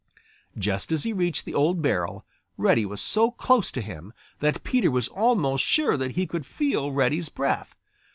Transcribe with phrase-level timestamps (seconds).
[0.57, 2.25] Just as he reached the old barrel,
[2.57, 6.91] Reddy was so close to him that Peter was almost sure that he could feel
[6.91, 7.75] Reddy's breath.